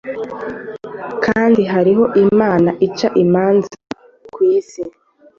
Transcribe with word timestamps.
kandi 1.25 1.61
hariho 1.73 2.03
imana 2.23 2.69
ica 2.87 3.07
imanza 3.23 3.71
ku 4.33 4.39
isi 4.57 4.81